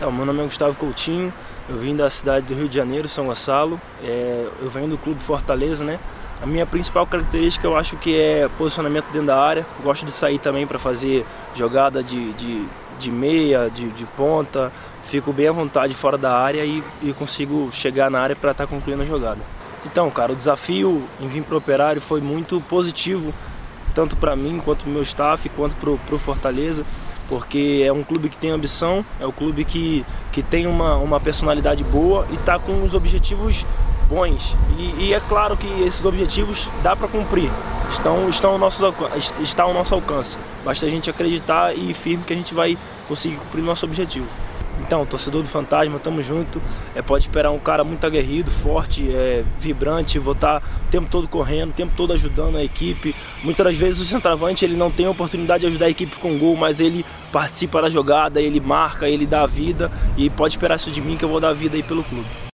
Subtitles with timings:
[0.00, 1.30] Então, meu nome é Gustavo Coutinho,
[1.68, 3.78] eu vim da cidade do Rio de Janeiro, São Gonçalo.
[4.02, 6.00] É, eu venho do Clube Fortaleza, né?
[6.42, 9.66] A minha principal característica eu acho que é posicionamento dentro da área.
[9.82, 12.64] Gosto de sair também para fazer jogada de, de,
[12.98, 14.72] de meia, de, de, ponta.
[15.04, 18.66] Fico bem à vontade fora da área e, e consigo chegar na área para estar
[18.66, 19.40] tá concluindo a jogada.
[19.84, 23.34] Então, cara, o desafio em vir para o Operário foi muito positivo,
[24.00, 26.86] tanto para mim, quanto para o meu staff, quanto para o Fortaleza
[27.28, 31.20] porque é um clube que tem ambição, é um clube que, que tem uma, uma
[31.20, 33.64] personalidade boa e está com os objetivos
[34.08, 34.56] bons.
[34.76, 37.48] E, e, é claro que esses objetivos dá para cumprir,
[37.88, 38.82] estão, estão ao nosso,
[39.40, 40.36] está ao nosso alcance.
[40.64, 44.26] Basta a gente acreditar e firme que a gente vai conseguir cumprir nosso objetivo.
[44.80, 46.60] Então, torcedor do Fantasma, tamo junto.
[46.94, 51.08] É, pode esperar um cara muito aguerrido, forte, é, vibrante, vou estar tá o tempo
[51.10, 53.14] todo correndo, o tempo todo ajudando a equipe.
[53.44, 56.38] Muitas das vezes o centroavante ele não tem a oportunidade de ajudar a equipe com
[56.38, 60.76] gol, mas ele participa da jogada, ele marca, ele dá a vida e pode esperar
[60.76, 62.26] isso de mim que eu vou dar a vida aí pelo clube.